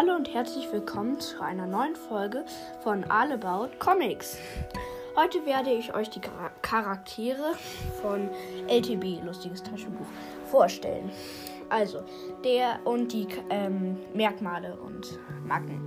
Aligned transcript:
Hallo 0.00 0.16
und 0.16 0.32
herzlich 0.32 0.72
willkommen 0.72 1.20
zu 1.20 1.42
einer 1.42 1.66
neuen 1.66 1.94
Folge 1.94 2.46
von 2.82 3.04
All 3.10 3.32
About 3.32 3.68
Comics. 3.78 4.38
Heute 5.14 5.44
werde 5.44 5.74
ich 5.74 5.92
euch 5.92 6.08
die 6.08 6.22
Charaktere 6.62 7.52
von 8.00 8.30
LTB, 8.66 9.22
lustiges 9.22 9.62
Taschenbuch, 9.62 10.06
vorstellen. 10.46 11.10
Also, 11.68 12.02
der 12.42 12.78
und 12.84 13.12
die 13.12 13.28
ähm, 13.50 13.98
Merkmale 14.14 14.74
und 14.74 15.18
Macken. 15.44 15.82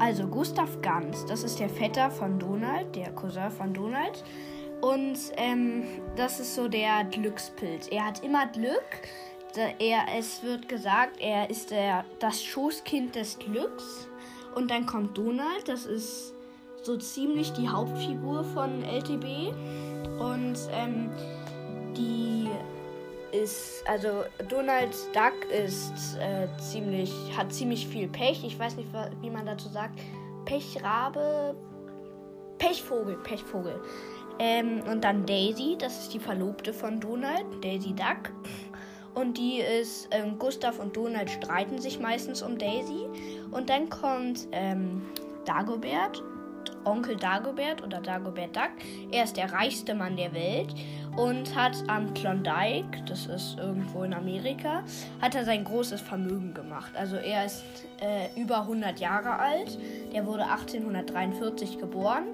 Also, 0.00 0.26
Gustav 0.26 0.82
Ganz, 0.82 1.24
das 1.26 1.44
ist 1.44 1.60
der 1.60 1.68
Vetter 1.68 2.10
von 2.10 2.40
Donald, 2.40 2.96
der 2.96 3.12
Cousin 3.12 3.52
von 3.52 3.72
Donald. 3.72 4.24
Und 4.80 5.16
ähm, 5.36 5.84
das 6.16 6.40
ist 6.40 6.56
so 6.56 6.66
der 6.66 7.04
Glückspilz. 7.04 7.86
Er 7.86 8.06
hat 8.06 8.24
immer 8.24 8.48
Glück 8.48 8.82
er, 9.56 10.06
es 10.16 10.42
wird 10.42 10.68
gesagt, 10.68 11.20
er 11.20 11.50
ist 11.50 11.70
der, 11.70 12.04
das 12.18 12.42
Schoßkind 12.42 13.14
des 13.14 13.38
Glücks. 13.38 14.08
Und 14.54 14.70
dann 14.70 14.86
kommt 14.86 15.16
Donald, 15.16 15.66
das 15.66 15.86
ist 15.86 16.34
so 16.82 16.96
ziemlich 16.96 17.52
die 17.52 17.68
Hauptfigur 17.68 18.44
von 18.44 18.82
LTB. 18.82 19.54
Und 20.18 20.58
ähm, 20.72 21.10
die 21.96 22.48
ist, 23.32 23.82
also 23.86 24.24
Donald 24.48 24.94
Duck 25.14 25.50
ist 25.50 26.16
äh, 26.18 26.46
ziemlich, 26.58 27.12
hat 27.36 27.52
ziemlich 27.52 27.86
viel 27.86 28.08
Pech. 28.08 28.44
Ich 28.44 28.58
weiß 28.58 28.76
nicht, 28.76 28.88
wie 29.20 29.30
man 29.30 29.46
dazu 29.46 29.68
sagt. 29.68 29.98
Pechrabe, 30.44 31.54
Pechvogel, 32.58 33.16
Pechvogel. 33.22 33.80
Ähm, 34.38 34.82
und 34.90 35.02
dann 35.04 35.24
Daisy, 35.24 35.76
das 35.78 36.00
ist 36.00 36.14
die 36.14 36.18
Verlobte 36.18 36.72
von 36.72 37.00
Donald, 37.00 37.46
Daisy 37.62 37.94
Duck. 37.94 38.32
Und 39.14 39.36
die 39.36 39.58
ist, 39.58 40.08
ähm, 40.10 40.38
Gustav 40.38 40.78
und 40.78 40.96
Donald 40.96 41.30
streiten 41.30 41.78
sich 41.78 42.00
meistens 42.00 42.42
um 42.42 42.58
Daisy. 42.58 43.06
Und 43.50 43.68
dann 43.68 43.90
kommt 43.90 44.48
ähm, 44.52 45.02
Dagobert, 45.44 46.22
Onkel 46.84 47.16
Dagobert 47.16 47.82
oder 47.82 48.00
Dagobert 48.00 48.56
Duck. 48.56 48.70
Er 49.10 49.24
ist 49.24 49.36
der 49.36 49.52
reichste 49.52 49.94
Mann 49.94 50.16
der 50.16 50.32
Welt 50.32 50.74
und 51.16 51.54
hat 51.54 51.76
am 51.88 52.14
Klondike, 52.14 53.02
das 53.06 53.26
ist 53.26 53.58
irgendwo 53.58 54.02
in 54.02 54.14
Amerika, 54.14 54.82
hat 55.20 55.34
er 55.34 55.44
sein 55.44 55.64
großes 55.64 56.00
Vermögen 56.00 56.54
gemacht. 56.54 56.92
Also 56.96 57.16
er 57.16 57.44
ist 57.44 57.62
äh, 58.00 58.40
über 58.40 58.62
100 58.62 58.98
Jahre 58.98 59.38
alt. 59.38 59.78
Der 60.12 60.26
wurde 60.26 60.44
1843 60.44 61.78
geboren. 61.78 62.24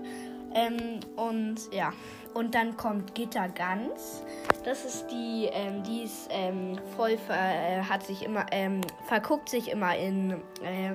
Ähm, 0.55 1.01
und 1.17 1.57
ja, 1.73 1.93
und 2.35 2.55
dann 2.55 2.77
kommt 2.77 3.15
Gitter 3.15 3.49
Ganz. 3.49 4.23
Das 4.65 4.85
ist 4.85 5.07
die, 5.11 5.49
ähm, 5.53 5.83
die 5.83 6.03
ist 6.03 6.29
ähm, 6.31 6.79
voll, 6.97 7.17
äh, 7.31 7.81
hat 7.83 8.05
sich 8.05 8.23
immer, 8.23 8.47
ähm, 8.53 8.81
verguckt 9.07 9.49
sich 9.49 9.71
immer 9.71 9.97
in 9.97 10.33
äh, 10.63 10.93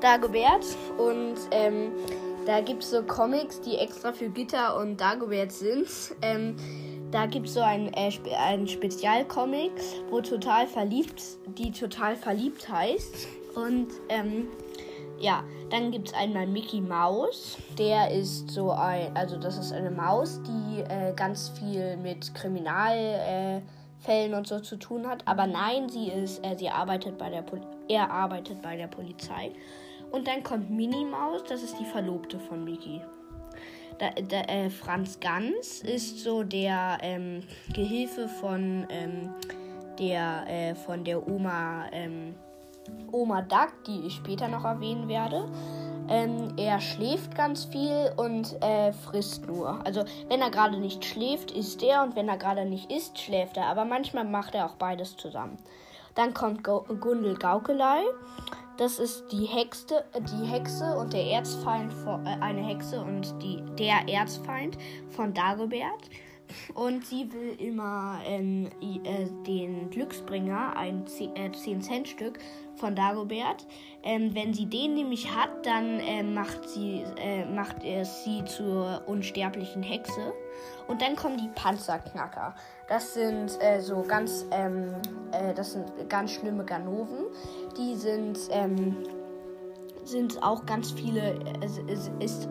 Dagobert. 0.00 0.64
Und 0.98 1.36
ähm, 1.50 1.92
da 2.46 2.60
gibt 2.60 2.82
es 2.82 2.90
so 2.90 3.02
Comics, 3.02 3.60
die 3.60 3.76
extra 3.76 4.12
für 4.12 4.28
Gitter 4.28 4.78
und 4.78 5.00
Dagobert 5.00 5.52
sind. 5.52 5.88
Ähm, 6.22 6.56
da 7.10 7.26
gibt 7.26 7.46
es 7.46 7.54
so 7.54 7.60
ein, 7.60 7.92
äh, 7.94 8.10
ein 8.38 8.66
Spezialcomic, 8.66 9.72
wo 10.10 10.20
total 10.20 10.66
verliebt, 10.66 11.22
die 11.58 11.70
total 11.70 12.16
verliebt 12.16 12.68
heißt. 12.68 13.28
Und 13.54 13.88
ja, 15.18 15.44
dann 15.70 15.90
gibt 15.90 16.08
es 16.08 16.14
einmal 16.14 16.46
Mickey 16.46 16.80
Mouse. 16.80 17.58
Der 17.78 18.10
ist 18.10 18.50
so 18.50 18.70
ein, 18.70 19.16
also 19.16 19.36
das 19.38 19.58
ist 19.58 19.72
eine 19.72 19.90
Maus, 19.90 20.40
die 20.42 20.80
äh, 20.82 21.12
ganz 21.14 21.50
viel 21.50 21.96
mit 21.96 22.34
Kriminalfällen 22.34 23.62
äh, 24.06 24.34
und 24.34 24.46
so 24.46 24.60
zu 24.60 24.76
tun 24.76 25.06
hat. 25.06 25.26
Aber 25.26 25.46
nein, 25.46 25.88
sie 25.88 26.08
ist, 26.08 26.44
äh, 26.44 26.56
sie 26.56 26.68
arbeitet 26.68 27.18
bei 27.18 27.30
der 27.30 27.42
Pol 27.42 27.60
er 27.86 28.10
arbeitet 28.10 28.62
bei 28.62 28.76
der 28.76 28.86
Polizei. 28.86 29.52
Und 30.10 30.26
dann 30.26 30.42
kommt 30.42 30.70
Minnie 30.70 31.04
Maus, 31.04 31.42
das 31.46 31.62
ist 31.62 31.78
die 31.78 31.84
Verlobte 31.84 32.38
von 32.38 32.64
Mickey. 32.64 33.02
Da, 33.98 34.10
da, 34.10 34.40
äh, 34.42 34.70
Franz 34.70 35.20
Ganz 35.20 35.80
ist 35.80 36.20
so 36.20 36.42
der 36.42 36.98
ähm, 37.02 37.42
Gehilfe 37.72 38.28
von 38.28 38.86
ähm, 38.90 39.34
der 39.98 40.44
äh, 40.48 40.74
von 40.74 41.04
der 41.04 41.26
Oma 41.28 41.86
ähm, 41.92 42.34
Oma 43.12 43.42
Duck, 43.42 43.72
die 43.86 44.06
ich 44.06 44.16
später 44.16 44.48
noch 44.48 44.64
erwähnen 44.64 45.08
werde. 45.08 45.48
Ähm, 46.08 46.52
er 46.58 46.80
schläft 46.80 47.34
ganz 47.34 47.64
viel 47.64 48.12
und 48.16 48.60
äh, 48.62 48.92
frisst 48.92 49.46
nur. 49.46 49.84
Also 49.86 50.04
wenn 50.28 50.42
er 50.42 50.50
gerade 50.50 50.78
nicht 50.78 51.04
schläft, 51.04 51.50
isst 51.50 51.82
er 51.82 52.02
und 52.02 52.14
wenn 52.14 52.28
er 52.28 52.36
gerade 52.36 52.66
nicht 52.66 52.92
isst, 52.92 53.18
schläft 53.18 53.56
er. 53.56 53.66
Aber 53.66 53.84
manchmal 53.84 54.24
macht 54.24 54.54
er 54.54 54.66
auch 54.66 54.74
beides 54.74 55.16
zusammen. 55.16 55.56
Dann 56.14 56.34
kommt 56.34 56.62
Gundel 56.62 57.36
Gaukelei. 57.36 58.02
Das 58.76 58.98
ist 58.98 59.30
die 59.30 59.46
Hexe, 59.46 60.04
die 60.18 60.46
Hexe 60.46 60.96
und 60.98 61.12
der 61.12 61.24
Erzfeind 61.26 61.92
von, 61.92 62.26
äh, 62.26 62.36
eine 62.40 62.60
Hexe 62.60 63.00
und 63.00 63.40
die, 63.42 63.62
der 63.78 64.08
Erzfeind 64.08 64.76
von 65.10 65.32
Dagobert. 65.32 66.10
Und 66.74 67.06
sie 67.06 67.32
will 67.32 67.56
immer 67.58 68.20
ähm, 68.24 68.68
äh, 68.80 69.26
den 69.46 69.90
Glücksbringer, 69.90 70.76
ein 70.76 71.04
10-Cent-Stück 71.06 72.38
äh, 72.38 72.74
von 72.76 72.94
Dagobert. 72.94 73.66
Ähm, 74.02 74.34
wenn 74.34 74.52
sie 74.52 74.66
den 74.66 74.94
nämlich 74.94 75.34
hat, 75.34 75.64
dann 75.64 76.00
äh, 76.00 76.22
macht, 76.22 76.68
sie, 76.68 77.04
äh, 77.16 77.44
macht 77.46 77.82
es 77.84 78.24
sie 78.24 78.44
zur 78.44 79.02
unsterblichen 79.06 79.82
Hexe. 79.82 80.32
Und 80.86 81.00
dann 81.00 81.16
kommen 81.16 81.38
die 81.38 81.48
Panzerknacker. 81.54 82.54
Das 82.88 83.14
sind 83.14 83.58
äh, 83.60 83.80
so 83.80 84.02
ganz, 84.02 84.46
ähm, 84.50 84.94
äh, 85.32 85.54
das 85.54 85.72
sind 85.72 85.86
ganz 86.08 86.32
schlimme 86.32 86.64
Ganoven. 86.64 87.26
Die 87.78 87.96
sind, 87.96 88.38
ähm, 88.50 88.96
sind 90.04 90.42
auch 90.42 90.66
ganz 90.66 90.92
viele, 90.92 91.38
ist, 91.62 92.10
ist 92.20 92.48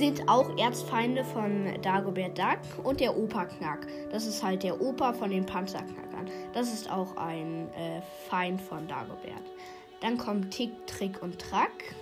sind 0.00 0.26
auch 0.30 0.56
Erzfeinde 0.56 1.22
von 1.22 1.68
Dagobert 1.82 2.38
Duck 2.38 2.84
und 2.84 3.00
der 3.00 3.14
Operknack. 3.14 3.86
Das 4.10 4.26
ist 4.26 4.42
halt 4.42 4.62
der 4.62 4.80
Opa 4.80 5.12
von 5.12 5.28
den 5.28 5.44
Panzerknackern. 5.44 6.26
Das 6.54 6.72
ist 6.72 6.90
auch 6.90 7.18
ein 7.18 7.68
äh, 7.74 8.00
Feind 8.30 8.62
von 8.62 8.88
Dagobert. 8.88 9.42
Dann 10.00 10.16
kommt 10.16 10.52
Tick, 10.52 10.70
Trick 10.86 11.22
und 11.22 11.38
Track. 11.38 11.94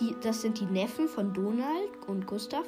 Die, 0.00 0.16
das 0.20 0.42
sind 0.42 0.58
die 0.58 0.64
Neffen 0.64 1.06
von 1.06 1.32
Donald 1.32 1.90
und 2.08 2.26
Gustav. 2.26 2.64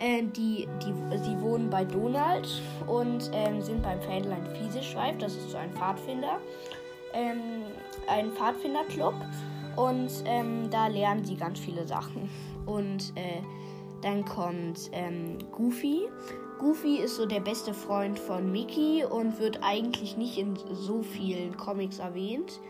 Äh, 0.00 0.24
die, 0.24 0.66
die, 0.84 1.18
sie 1.18 1.40
wohnen 1.40 1.70
bei 1.70 1.84
Donald 1.84 2.48
und 2.88 3.30
ähm, 3.32 3.62
sind 3.62 3.84
beim 3.84 4.02
Fähnlein 4.02 4.44
Fieseschweif. 4.56 5.16
Das 5.18 5.36
ist 5.36 5.50
so 5.50 5.58
ein 5.58 5.72
Pfadfinder. 5.74 6.40
Ähm, 7.14 7.38
ein 8.08 8.32
Pfadfinderclub. 8.32 9.14
Und 9.76 10.10
ähm, 10.24 10.68
da 10.70 10.88
lernen 10.88 11.24
sie 11.24 11.36
ganz 11.36 11.60
viele 11.60 11.86
Sachen. 11.86 12.28
Und 12.66 13.12
äh, 13.14 13.42
dann 14.02 14.24
kommt 14.24 14.90
ähm, 14.92 15.38
Goofy. 15.52 16.08
Goofy 16.58 16.98
ist 16.98 17.16
so 17.16 17.26
der 17.26 17.40
beste 17.40 17.74
Freund 17.74 18.18
von 18.18 18.52
Mickey 18.52 19.04
und 19.04 19.40
wird 19.40 19.60
eigentlich 19.62 20.16
nicht 20.16 20.38
in 20.38 20.56
so 20.72 21.02
vielen 21.02 21.56
Comics 21.56 21.98
erwähnt. 21.98 22.60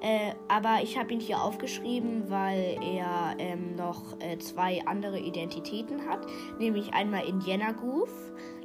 Äh, 0.00 0.34
aber 0.48 0.82
ich 0.82 0.98
habe 0.98 1.12
ihn 1.12 1.20
hier 1.20 1.40
aufgeschrieben, 1.40 2.28
weil 2.28 2.76
er 2.82 3.36
ähm, 3.38 3.76
noch 3.76 4.20
äh, 4.20 4.36
zwei 4.38 4.84
andere 4.84 5.20
Identitäten 5.20 6.08
hat. 6.08 6.26
Nämlich 6.58 6.92
einmal 6.92 7.24
Indiana 7.24 7.70
Goof. 7.70 8.10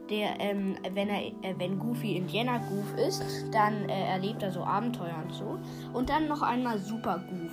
Der, 0.10 0.40
ähm, 0.40 0.78
wenn, 0.94 1.10
er, 1.10 1.28
äh, 1.28 1.54
wenn 1.58 1.78
Goofy 1.78 2.16
Indiana 2.16 2.60
Goof 2.70 2.96
ist, 3.08 3.24
dann 3.52 3.88
äh, 3.90 4.08
erlebt 4.10 4.42
er 4.42 4.52
so 4.52 4.64
Abenteuer 4.64 5.22
und 5.24 5.34
so. 5.34 5.60
Und 5.94 6.10
dann 6.10 6.28
noch 6.28 6.42
einmal 6.42 6.80
Super 6.80 7.24
Goof. 7.30 7.52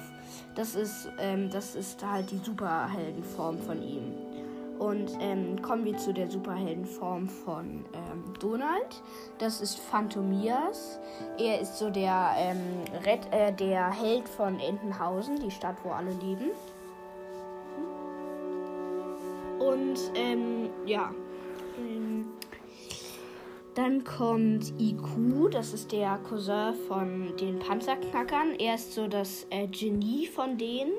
Das 0.54 0.74
ist, 0.74 1.10
ähm, 1.18 1.50
das 1.50 1.74
ist 1.74 2.06
halt 2.06 2.30
die 2.30 2.38
Superheldenform 2.38 3.58
von 3.58 3.82
ihm. 3.82 4.33
Und 4.84 5.16
ähm, 5.18 5.62
kommen 5.62 5.86
wir 5.86 5.96
zu 5.96 6.12
der 6.12 6.30
Superheldenform 6.30 7.26
von 7.26 7.86
ähm, 7.94 8.22
Donald. 8.38 9.02
Das 9.38 9.62
ist 9.62 9.78
Phantomias. 9.78 11.00
Er 11.38 11.58
ist 11.62 11.78
so 11.78 11.88
der, 11.88 12.32
ähm, 12.36 12.58
Red, 13.06 13.20
äh, 13.32 13.50
der 13.54 13.90
Held 13.90 14.28
von 14.28 14.60
Entenhausen, 14.60 15.40
die 15.40 15.50
Stadt, 15.50 15.76
wo 15.84 15.90
alle 15.90 16.10
leben. 16.10 16.50
Und 19.58 19.98
ähm, 20.14 20.68
ja. 20.84 21.10
Dann 23.74 24.04
kommt 24.04 24.72
IQ, 24.78 25.50
das 25.50 25.72
ist 25.72 25.92
der 25.92 26.18
Cousin 26.28 26.74
von 26.86 27.34
den 27.40 27.58
Panzerknackern. 27.58 28.54
Er 28.58 28.74
ist 28.74 28.92
so 28.92 29.08
das 29.08 29.46
äh, 29.48 29.66
Genie 29.66 30.26
von 30.26 30.58
denen. 30.58 30.92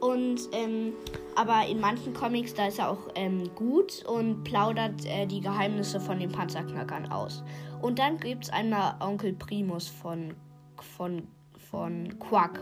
Und 0.00 0.40
ähm, 0.52 0.94
aber 1.36 1.66
in 1.66 1.80
manchen 1.80 2.14
Comics, 2.14 2.54
da 2.54 2.68
ist 2.68 2.78
er 2.78 2.90
auch 2.90 3.08
ähm, 3.14 3.50
gut 3.54 4.04
und 4.06 4.44
plaudert 4.44 5.04
äh, 5.04 5.26
die 5.26 5.40
Geheimnisse 5.40 6.00
von 6.00 6.18
den 6.18 6.32
Panzerknackern 6.32 7.12
aus. 7.12 7.42
Und 7.82 7.98
dann 7.98 8.18
gibt 8.18 8.44
es 8.44 8.50
einmal 8.50 8.94
Onkel 9.00 9.34
Primus 9.34 9.88
von, 9.88 10.34
von, 10.96 11.26
von 11.70 12.18
Quack, 12.18 12.60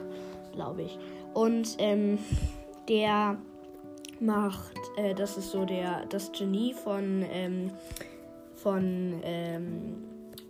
glaube 0.52 0.82
ich. 0.82 0.98
Und 1.34 1.76
ähm, 1.78 2.18
der 2.88 3.38
macht, 4.20 4.76
äh, 4.96 5.14
das 5.14 5.36
ist 5.36 5.50
so 5.50 5.64
der, 5.64 6.06
das 6.06 6.32
Genie 6.32 6.74
von, 6.74 7.24
ähm, 7.30 7.70
von 8.54 9.20
ähm, 9.22 9.96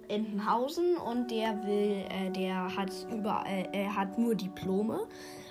Entenhausen 0.08 0.96
und 0.96 1.30
der 1.30 1.62
will, 1.66 2.04
äh, 2.08 2.30
der 2.30 2.74
hat 2.74 2.90
überall, 3.12 3.68
er 3.72 3.94
hat 3.94 4.18
nur 4.18 4.34
Diplome 4.34 5.00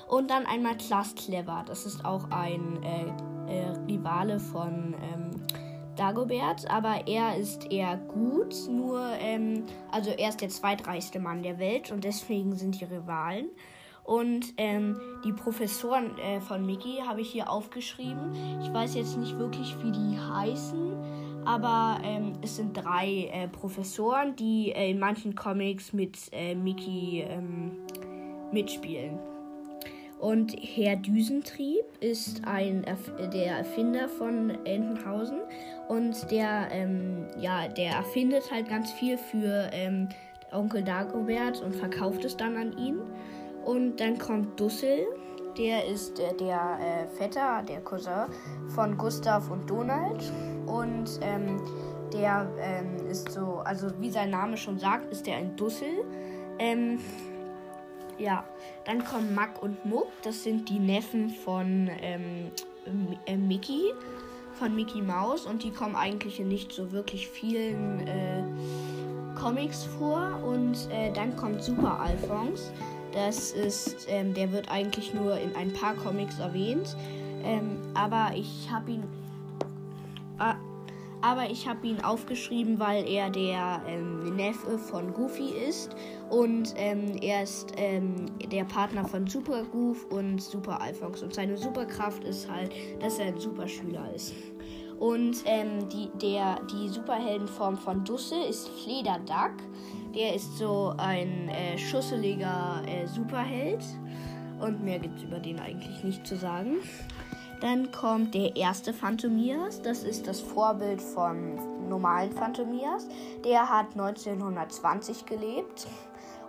Und 0.07 0.30
dann 0.30 0.45
einmal 0.45 0.77
Klaas 0.77 1.15
Clever. 1.15 1.63
Das 1.68 1.86
ist 1.86 2.06
auch 2.06 2.30
ein 2.31 2.81
äh, 2.83 3.54
äh, 3.54 3.69
Rivale 3.88 4.39
von 4.39 4.95
ähm, 5.01 5.31
Dagobert, 5.95 6.69
aber 6.69 7.07
er 7.07 7.38
ist 7.38 7.71
eher 7.71 7.98
gut, 7.98 8.56
nur, 8.69 9.01
ähm, 9.19 9.63
also 9.92 10.12
er 10.12 10.30
ist 10.30 10.42
der 10.42 10.50
zweitreichste 10.50 11.19
Mann 11.19 11.42
der 11.42 11.59
Welt 11.59 11.92
und 11.92 12.04
deswegen 12.04 12.56
sind 12.56 12.80
die 12.80 12.86
Rivalen. 12.86 13.50
Und 14.04 14.54
ähm, 14.56 15.01
die 15.25 15.33
Professoren 15.33 16.18
äh, 16.19 16.39
von 16.39 16.65
Mickey 16.65 17.01
habe 17.06 17.19
ich 17.19 17.30
hier 17.30 17.50
aufgeschrieben. 17.50 18.31
Ich 18.62 18.71
weiß 18.71 18.95
jetzt 18.95 19.18
nicht 19.18 19.38
wirklich, 19.38 19.75
wie 19.83 19.92
die 19.92 20.18
heißen, 20.18 21.44
aber 21.44 22.00
ähm, 22.04 22.33
es 22.42 22.56
sind 22.56 22.74
drei 22.77 23.30
äh, 23.33 23.50
Professoren, 23.50 24.36
die 24.38 24.71
äh, 24.71 24.92
in 24.92 25.00
manchen 25.00 25.36
Comics 25.36 25.92
mit 25.92 26.18
äh, 26.31 26.56
Mickey 26.56 27.25
ähm, 27.27 27.80
mitspielen. 28.54 29.19
Und 30.19 30.56
Herr 30.60 30.96
Düsentrieb 30.96 31.86
ist 32.00 32.42
ein 32.46 32.84
Erf 32.84 33.12
der 33.31 33.58
Erfinder 33.58 34.10
von 34.10 34.50
Entenhausen 34.66 35.42
und 35.88 36.31
der, 36.31 36.69
ähm, 36.72 37.28
ja, 37.40 37.68
der 37.68 37.92
erfindet 37.92 38.50
halt 38.52 38.68
ganz 38.68 38.92
viel 38.92 39.18
für 39.18 39.69
ähm, 39.72 40.10
Onkel 40.52 40.84
Dagobert 40.84 41.62
und 41.62 41.75
verkauft 41.75 42.25
es 42.25 42.36
dann 42.36 42.58
an 42.58 42.78
ihn. 42.78 43.00
Und 43.64 44.00
dann 44.00 44.18
kommt 44.18 44.60
Dussel, 44.60 45.06
der 45.58 45.86
ist 45.86 46.19
äh, 46.19 46.34
der 46.36 46.80
äh, 46.81 47.16
Vetter, 47.16 47.64
der 47.68 47.81
Cousin 47.81 48.25
von 48.69 48.98
Gustav 48.98 49.52
und 49.52 49.69
Donald. 49.69 50.31
Und 50.66 51.19
ähm, 51.22 51.62
der 52.14 52.50
ähm, 52.60 53.08
ist 53.08 53.31
so, 53.31 53.62
also 53.64 53.88
wie 54.00 54.10
sein 54.10 54.30
Name 54.30 54.58
schon 54.58 54.80
sagt, 54.80 55.12
ist 55.12 55.28
der 55.28 55.38
ein 55.38 55.56
Dussel. 55.56 56.06
Ja, 58.18 58.44
dann 58.86 59.04
kommen 59.04 59.36
Mack 59.36 59.62
und 59.62 59.86
Muck, 59.86 60.08
das 60.24 60.44
sind 60.44 60.69
die 60.69 60.80
Neffen 60.80 61.30
von 61.30 61.90
ähm, 62.02 62.52
äh, 63.25 63.38
Mickey, 63.38 63.94
von 64.54 64.75
Mickey 64.75 65.02
Mouse. 65.02 65.46
Und 65.46 65.64
die 65.64 65.72
kommen 65.72 65.96
eigentlich 65.96 66.40
in 66.40 66.48
nicht 66.48 66.72
so 66.72 66.92
wirklich 66.92 67.28
vielen 67.28 68.08
äh, 68.08 68.44
Comics 69.40 69.84
vor. 69.84 70.42
Und 70.44 70.90
äh, 70.92 71.12
dann 71.14 71.36
kommt 71.36 71.64
Super 71.64 72.00
Alphonse, 72.00 72.72
das 73.14 73.52
ist, 73.52 74.06
ähm, 74.10 74.34
der 74.34 74.52
wird 74.52 74.69
eigentlich 74.69 75.14
nur 75.14 75.40
in 75.40 75.56
ein 75.56 75.74
paar 75.74 75.96
Comics 75.96 76.40
erwähnt, 76.40 76.96
ähm, 77.44 77.80
aber 77.94 78.31
ich 78.36 78.69
habe 78.72 78.92
ihn 78.92 79.04
aber 81.22 81.50
ich 81.50 81.68
habe 81.68 81.88
ihn 81.88 82.02
aufgeschrieben, 82.02 82.80
weil 82.80 83.08
er 83.08 83.30
der 83.30 83.81
ähm, 83.88 84.36
Neffe 84.36 84.78
von 84.78 85.14
Goofy 85.14 85.50
ist 85.68 85.96
und 86.30 86.74
ähm, 86.78 87.18
er 87.22 87.44
ist 87.44 87.72
ähm, 87.78 88.28
der 88.52 88.66
Partner 88.66 89.06
von 89.06 89.28
Super 89.28 89.64
Goof 89.64 90.06
und 90.06 90.42
Super 90.42 90.81
Alphonse 90.81 91.25
und 91.25 91.34
seine 91.34 91.58
Superkraft 91.58 92.24
ist 92.24 92.50
halt, 92.50 92.72
dass 93.00 93.19
er 93.19 93.28
ein 93.28 93.40
Superschüler 93.40 94.14
ist. 94.14 94.34
Und 95.00 95.44
ähm, 95.46 95.88
die, 95.90 96.10
der, 96.19 96.60
die 96.72 96.90
Superheldenform 96.90 97.78
von 97.78 98.04
Dusse 98.04 98.36
ist 98.50 98.68
Flederduck. 98.84 99.54
Der 100.16 100.34
ist 100.34 100.58
so 100.58 100.94
ein 100.98 101.50
äh, 101.50 101.78
schusseliger 101.78 102.81
äh, 102.88 103.06
Superheld. 103.06 103.84
Und 104.60 104.84
mehr 104.84 104.98
gibt 104.98 105.19
es 105.19 105.24
über 105.24 105.40
den 105.40 105.60
eigentlich 105.60 106.04
nicht 106.04 106.25
zu 106.25 106.36
sagen. 106.36 106.78
Dann 107.62 107.92
kommt 107.92 108.36
der 108.36 108.56
erste 108.56 108.94
Phantomias. 108.94 109.81
Das 109.81 110.04
ist 110.04 110.27
das 110.27 110.39
Vorbild 110.42 111.01
vom 111.01 111.89
normalen 111.89 112.31
Phantomias. 112.31 113.07
Der 113.44 113.68
hat 113.69 113.88
1920 113.94 115.25
gelebt 115.25 115.88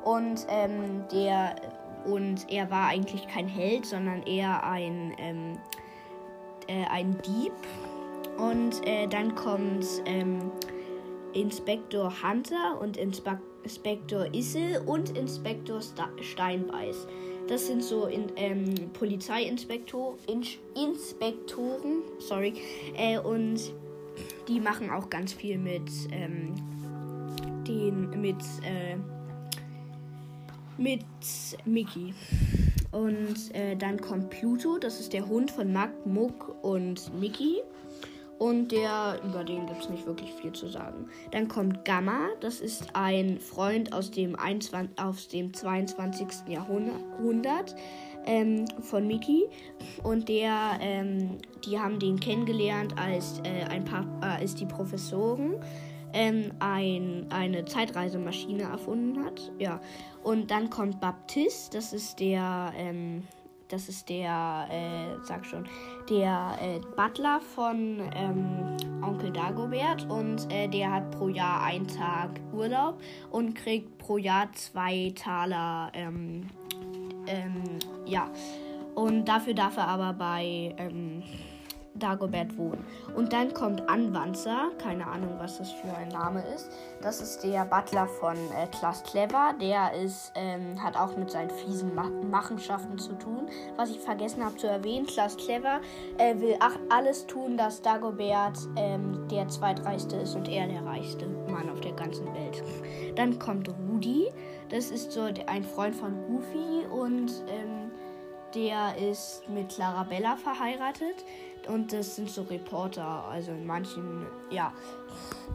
und 0.05 0.47
ähm, 0.49 1.05
der 1.13 1.57
und 2.05 2.51
er 2.51 2.71
war 2.71 2.89
eigentlich 2.89 3.27
kein 3.27 3.49
Held, 3.49 3.85
sondern 3.85 4.23
eher 4.23 4.65
ein 4.65 5.15
ähm, 5.19 5.59
äh, 6.69 6.85
ein 6.91 7.17
Dieb. 7.23 7.53
Und 8.37 8.87
äh, 8.87 9.09
dann 9.09 9.35
kommt 9.35 9.85
ähm, 10.05 10.53
Inspektor 11.33 12.13
Hunter 12.23 12.81
und 12.81 12.97
Inspe 12.97 13.41
Inspektor 13.65 14.33
Issel 14.33 14.81
und 14.87 15.17
Inspektor 15.19 15.81
Steinbeiß. 16.21 17.07
Das 17.49 17.67
sind 17.67 17.83
so 17.83 18.07
in, 18.07 18.31
ähm, 18.37 18.75
Polizeiinspektoren, 18.93 20.19
Inspektoren, 20.77 22.03
sorry, 22.19 22.55
äh, 22.95 23.19
und 23.19 23.59
die 24.49 24.61
machen 24.61 24.91
auch 24.91 25.09
ganz 25.09 25.33
viel 25.33 25.59
mit 25.59 25.91
ähm, 26.13 26.55
den 27.67 28.21
mit 28.21 28.37
äh, 28.63 28.97
mit 30.77 31.05
Mickey. 31.65 32.15
Und 32.91 33.55
äh, 33.55 33.77
dann 33.77 34.01
kommt 34.01 34.31
Pluto, 34.31 34.79
das 34.79 35.01
ist 35.01 35.13
der 35.13 35.29
Hund 35.29 35.51
von 35.51 35.73
Mac, 35.73 35.91
Muck 36.07 36.55
und 36.63 37.13
Mickey. 37.19 37.63
Und 38.39 38.71
der, 38.71 39.21
über 39.25 39.43
den 39.43 39.67
gibt 39.67 39.83
es 39.83 39.89
nicht 39.89 40.07
wirklich 40.07 40.33
viel 40.33 40.53
zu 40.53 40.69
sagen. 40.69 41.09
Dann 41.33 41.49
kommt 41.49 41.85
Gamma, 41.85 42.29
das 42.41 42.61
ist 42.61 42.95
ein 42.95 43.41
Freund 43.41 43.93
aus 43.93 44.11
dem, 44.11 44.37
21, 44.37 44.99
aus 44.99 45.29
dem 45.29 45.53
22. 45.53 46.27
Jahrhundert 46.47 47.75
ähm, 48.27 48.65
von 48.81 49.07
Mickey. 49.07 49.49
Und 50.05 50.29
der, 50.29 50.79
ähm, 50.81 51.39
die 51.65 51.81
haben 51.81 51.99
den 51.99 52.21
kennengelernt, 52.21 52.95
als, 52.97 53.41
äh, 53.45 53.65
ein 53.65 53.85
paar, 53.85 54.07
äh, 54.23 54.41
als 54.41 54.55
die 54.55 54.67
Professoren 54.67 55.57
ähm, 56.13 56.53
ein, 56.61 57.27
eine 57.31 57.65
Zeitreisemaschine 57.65 58.63
erfunden 58.65 59.25
hat. 59.25 59.51
Ja. 59.59 59.81
Und 60.23 60.51
dann 60.51 60.71
kommt 60.71 61.01
Baptiste, 61.01 61.77
das 61.77 61.93
ist 61.93 62.21
der 62.21 62.73
ähm, 62.77 63.25
das 63.69 63.89
ist 63.89 64.09
der, 64.09 64.67
äh, 64.71 65.25
sag 65.25 65.45
schon, 65.45 65.67
der 66.09 66.59
äh, 66.61 66.81
Butler 66.97 67.41
von 67.55 68.01
ähm, 68.15 68.77
Onkel 69.03 69.31
Dagobert 69.31 70.09
und 70.11 70.51
äh, 70.53 70.69
der 70.69 70.93
hat 70.93 71.11
pro 71.11 71.29
Jahr 71.29 71.63
einen 71.63 71.87
Tag 71.87 72.41
Urlaub 72.53 73.01
und 73.31 73.55
kriegt 73.55 73.99
pro 73.99 74.17
Jahr 74.17 74.53
zwei 74.55 75.13
Taler, 75.15 75.91
ähm, 75.95 76.49
ähm, 77.27 77.63
ja. 78.07 78.31
Und 78.95 79.27
dafür 79.27 79.55
darf 79.55 79.77
er 79.77 79.87
aber 79.87 80.13
bei 80.13 80.75
ähm, 80.77 81.23
Dagobert 81.99 82.57
wohnen. 82.57 82.85
Und 83.15 83.33
dann 83.33 83.53
kommt 83.53 83.89
Anwanzer, 83.89 84.71
keine 84.79 85.07
Ahnung, 85.07 85.35
was 85.39 85.59
das 85.59 85.71
für 85.73 85.95
ein 85.95 86.09
Name 86.09 86.45
ist. 86.55 86.71
Das 87.03 87.21
ist 87.21 87.43
der 87.45 87.65
Butler 87.65 88.07
von 88.07 88.37
äh, 88.37 88.67
Klaas 88.69 89.03
Clever. 89.03 89.55
Der 89.61 89.93
ist, 89.95 90.33
ähm, 90.35 90.83
hat 90.83 90.97
auch 90.97 91.17
mit 91.17 91.31
seinen 91.31 91.51
fiesen 91.51 91.95
Ma 91.95 92.09
Machenschaften 92.31 92.99
zu 92.99 93.13
tun. 93.15 93.49
Was 93.77 93.91
ich 93.91 94.01
vergessen 94.01 94.45
habe 94.45 94.57
zu 94.57 94.67
erwähnen, 94.67 95.07
Klaas 95.07 95.37
Clever 95.37 95.81
äh, 96.19 96.39
will 96.41 96.57
alles 96.91 97.27
tun, 97.27 97.57
dass 97.57 97.83
Dagobert 97.83 98.59
ähm, 98.77 99.27
der 99.31 99.49
zweitreichste 99.49 100.17
ist 100.17 100.35
und 100.35 100.49
er 100.49 100.67
der 100.67 100.85
reichste 100.85 101.27
Mann 101.27 101.69
auf 101.71 101.81
der 101.81 101.93
ganzen 101.93 102.27
Welt. 102.35 102.63
Dann 103.17 103.39
kommt 103.39 103.69
Rudi. 103.69 104.29
Das 104.71 104.91
ist 104.91 105.13
so 105.13 105.23
ein 105.47 105.65
Freund 105.65 105.95
von 105.97 106.15
Goofy 106.27 106.87
und 106.91 107.33
ähm, 107.49 107.91
der 108.55 108.97
ist 108.97 109.49
mit 109.49 109.69
Clarabella 109.71 110.37
verheiratet. 110.37 111.25
Und 111.69 111.93
das 111.93 112.17
sind 112.17 112.31
so 112.31 112.43
Reporter, 112.43 113.25
also 113.31 113.53
in 113.53 113.67
manchen, 113.67 114.27
ja, 114.51 114.73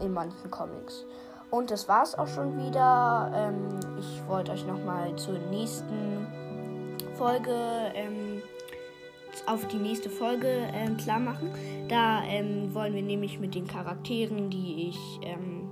in 0.00 0.12
manchen 0.12 0.50
Comics. 0.50 1.04
Und 1.50 1.70
das 1.70 1.88
war's 1.88 2.14
auch 2.14 2.28
schon 2.28 2.56
wieder. 2.56 3.30
Ähm, 3.34 3.80
ich 3.98 4.26
wollte 4.28 4.52
euch 4.52 4.66
nochmal 4.66 5.14
zur 5.16 5.38
nächsten 5.50 6.26
Folge, 7.16 7.52
ähm, 7.94 8.42
auf 9.46 9.66
die 9.68 9.76
nächste 9.76 10.08
Folge 10.08 10.48
ähm, 10.72 10.96
klar 10.96 11.18
machen. 11.18 11.52
Da 11.88 12.22
ähm, 12.24 12.74
wollen 12.74 12.94
wir 12.94 13.02
nämlich 13.02 13.38
mit 13.38 13.54
den 13.54 13.66
Charakteren, 13.66 14.50
die 14.50 14.88
ich, 14.88 15.20
ähm, 15.22 15.68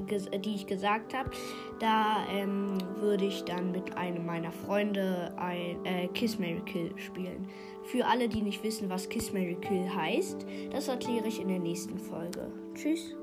die 0.00 0.54
ich 0.54 0.66
gesagt 0.66 1.14
habe, 1.14 1.30
da 1.78 2.26
ähm, 2.30 2.78
würde 3.00 3.24
ich 3.24 3.44
dann 3.44 3.72
mit 3.72 3.96
einem 3.96 4.26
meiner 4.26 4.52
Freunde 4.52 5.32
ein 5.36 5.84
äh, 5.84 6.08
Kiss 6.08 6.38
Mary 6.38 6.62
Kill 6.66 6.92
spielen. 6.96 7.48
Für 7.84 8.06
alle, 8.06 8.28
die 8.28 8.42
nicht 8.42 8.62
wissen, 8.62 8.88
was 8.90 9.08
Kiss 9.08 9.32
Mary 9.32 9.56
Kill 9.60 9.88
heißt, 9.92 10.46
das 10.70 10.88
erkläre 10.88 11.28
ich 11.28 11.40
in 11.40 11.48
der 11.48 11.58
nächsten 11.58 11.98
Folge. 11.98 12.52
Tschüss. 12.74 13.16